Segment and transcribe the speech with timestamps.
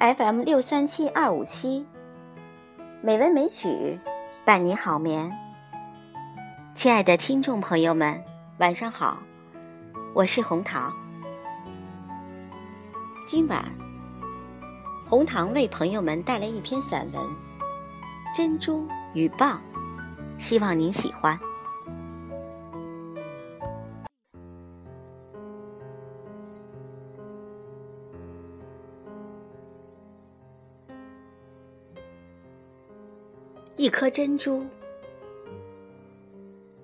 [0.00, 1.84] FM 六三七二五七，
[3.02, 3.98] 美文美曲
[4.44, 5.36] 伴你好眠。
[6.76, 8.22] 亲爱的听众朋友们，
[8.58, 9.18] 晚上好，
[10.14, 10.92] 我是红糖。
[13.26, 13.64] 今晚，
[15.08, 17.20] 红糖为朋友们带来一篇散文
[18.32, 19.54] 《珍珠与蚌》，
[20.38, 21.36] 希望您喜欢。
[33.88, 34.66] 一颗珍珠，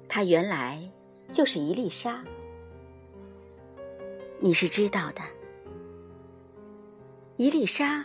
[0.08, 0.90] 它原来
[1.34, 2.24] 就是一粒沙，
[4.40, 5.20] 你是知道的。
[7.36, 8.02] 一粒沙，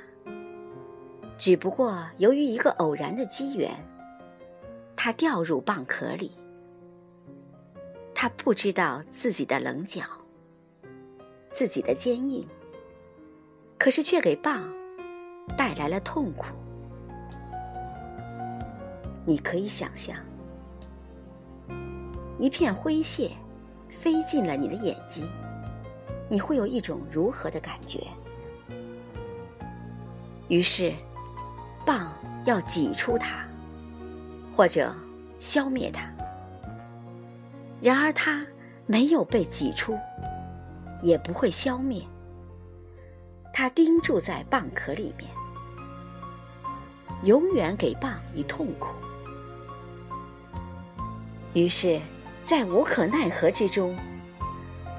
[1.37, 3.71] 只不过由于一个偶然的机缘，
[4.97, 6.33] 它掉入蚌壳里。
[8.13, 10.01] 它不知道自己的棱角，
[11.53, 12.45] 自己的坚硬，
[13.77, 14.61] 可是却给蚌
[15.55, 16.47] 带来了痛苦。
[19.29, 20.17] 你可以想象，
[22.39, 23.29] 一片灰屑
[23.87, 25.29] 飞进了你的眼睛，
[26.27, 28.07] 你会有一种如何的感觉？
[30.47, 30.91] 于是，
[31.85, 32.07] 蚌
[32.43, 33.45] 要挤出它，
[34.51, 34.91] 或者
[35.39, 36.11] 消灭它。
[37.79, 38.43] 然而，它
[38.87, 39.95] 没有被挤出，
[41.03, 42.01] 也不会消灭。
[43.53, 45.29] 它钉住在蚌壳里面，
[47.25, 48.87] 永远给蚌以痛苦。
[51.53, 51.99] 于是，
[52.43, 53.97] 在无可奈何之中，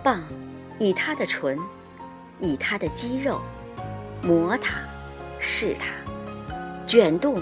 [0.02, 0.20] 蚌
[0.78, 1.58] 以它的唇，
[2.40, 3.40] 以它的肌肉
[4.22, 4.80] 磨它、
[5.38, 5.86] 试它、
[6.88, 7.40] 卷动、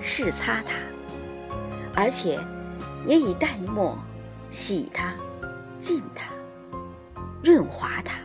[0.00, 0.74] 试擦它，
[1.94, 2.40] 而且
[3.06, 3.96] 也以淡墨
[4.50, 5.14] 洗它、
[5.80, 6.26] 浸它、
[7.44, 8.18] 润滑它。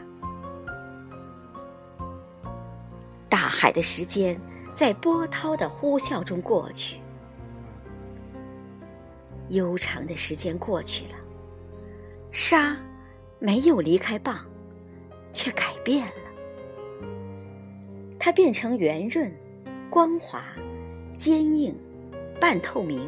[3.30, 4.40] 大海的时间
[4.74, 7.00] 在波涛的呼啸中过去。
[9.50, 11.16] 悠长的时间过去了，
[12.32, 12.78] 沙
[13.40, 14.40] 没有离开蚌，
[15.32, 16.14] 却改变了。
[18.20, 19.32] 它变成圆润、
[19.90, 20.44] 光滑、
[21.18, 21.76] 坚硬、
[22.42, 23.08] 半透明，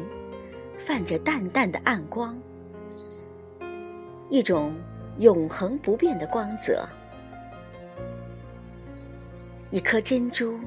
[0.78, 2.38] 泛着淡淡的暗光，
[4.30, 4.74] 一种
[5.18, 6.88] 永恒不变的光泽。
[9.70, 10.58] 一颗珍珠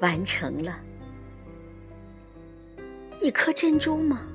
[0.00, 0.80] 完成了，
[3.20, 4.28] 一颗珍珠吗？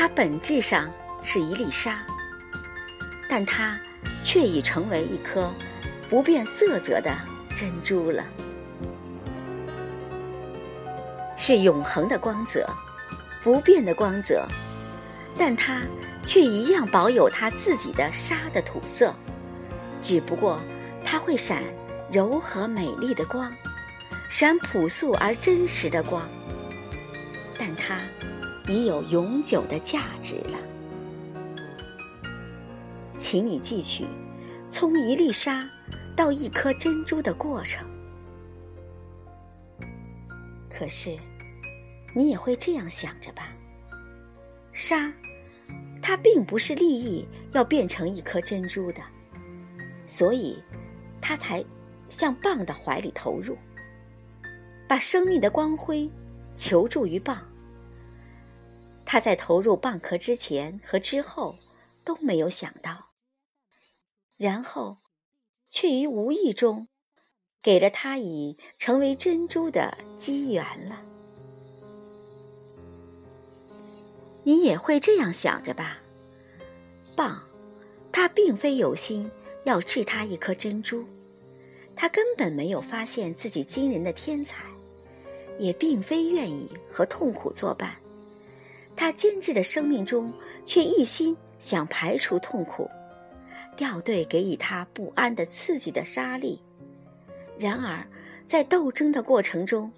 [0.00, 0.90] 它本质上
[1.22, 1.98] 是一粒沙，
[3.28, 3.78] 但它
[4.24, 5.52] 却已成为一颗
[6.08, 7.14] 不变色泽的
[7.54, 8.24] 珍珠了，
[11.36, 12.66] 是永恒的光泽，
[13.42, 14.48] 不变的光泽，
[15.36, 15.82] 但它
[16.22, 19.14] 却一样保有它自己的沙的土色，
[20.00, 20.58] 只不过
[21.04, 21.62] 它会闪
[22.10, 23.52] 柔和美丽的光，
[24.30, 26.26] 闪朴素而真实的光，
[27.58, 28.00] 但它。
[28.70, 30.56] 已有永久的价值了，
[33.18, 34.06] 请你记取
[34.70, 35.68] 从一粒沙
[36.14, 37.84] 到一颗珍珠的过程。
[40.70, 41.18] 可是，
[42.14, 43.48] 你也会这样想着吧？
[44.72, 45.12] 沙，
[46.00, 49.02] 它并不是利益要变成一颗珍珠的，
[50.06, 50.62] 所以，
[51.20, 51.64] 它才
[52.08, 53.58] 向蚌的怀里投入，
[54.86, 56.08] 把生命的光辉
[56.56, 57.36] 求助于蚌。
[59.12, 61.56] 他在投入蚌壳之前和之后
[62.04, 63.10] 都没有想到，
[64.36, 64.98] 然后
[65.68, 66.86] 却于无意中
[67.60, 71.02] 给了他以成为珍珠的机缘了。
[74.44, 75.98] 你也会这样想着吧？
[77.16, 77.36] 蚌，
[78.12, 79.28] 他并非有心
[79.64, 81.04] 要制他一颗珍珠，
[81.96, 84.66] 他根本没有发现自己惊人的天才，
[85.58, 87.96] 也并非愿意和痛苦作伴。
[89.00, 90.30] 他坚挚的生命中，
[90.62, 92.86] 却一心想排除痛苦，
[93.74, 96.60] 掉队给予他不安的刺激的沙粒。
[97.58, 98.06] 然而，
[98.46, 99.90] 在斗争的过程中，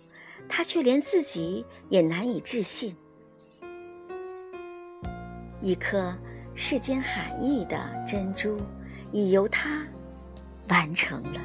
[0.49, 2.94] 他却连自己也难以置信：
[5.60, 6.16] 一颗
[6.54, 7.76] 世间罕异的
[8.06, 8.60] 珍珠，
[9.10, 9.84] 已由他
[10.69, 11.40] 完成了。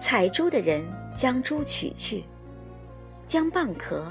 [0.00, 0.82] 采珠的人
[1.14, 2.24] 将珠取去，
[3.28, 4.10] 将蚌壳。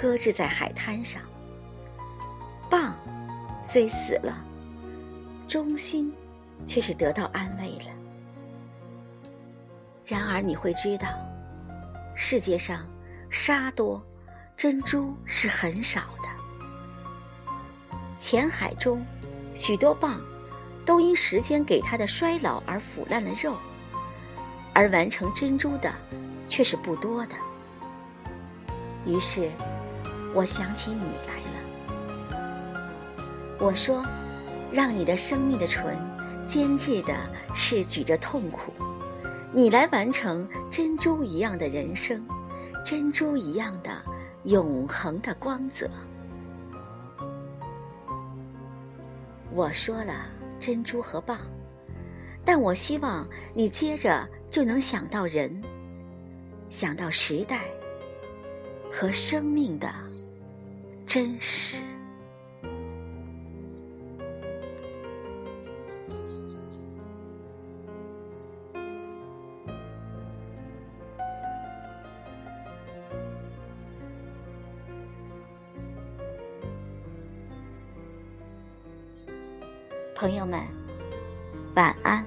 [0.00, 1.20] 搁置在海滩上，
[2.70, 2.90] 蚌
[3.62, 4.42] 虽死了，
[5.46, 6.10] 中心
[6.64, 7.92] 却是得到安慰了。
[10.06, 11.08] 然而你会知道，
[12.14, 12.86] 世界上
[13.28, 14.02] 沙多，
[14.56, 16.28] 珍珠是很少的。
[18.18, 19.04] 浅海中，
[19.54, 20.18] 许多蚌
[20.86, 23.54] 都因时间给它的衰老而腐烂了肉，
[24.72, 25.92] 而完成珍珠的
[26.48, 27.34] 却是不多的。
[29.04, 29.50] 于是，
[30.34, 32.38] 我想起你来了。
[33.58, 34.04] 我说
[34.72, 35.96] ：“让你的生命的唇
[36.46, 37.14] 坚持的
[37.54, 38.72] 是举着痛苦，
[39.52, 42.24] 你来完成珍珠一样的人生，
[42.84, 43.90] 珍珠一样的
[44.44, 45.90] 永恒的光泽。”
[49.52, 50.26] 我说了
[50.60, 51.36] 珍珠和蚌，
[52.44, 55.60] 但我希望你接着就能想到人，
[56.70, 57.62] 想到时代。
[58.92, 59.88] 和生命的
[61.12, 61.82] 真实，
[80.14, 80.60] 朋友们，
[81.74, 82.24] 晚安。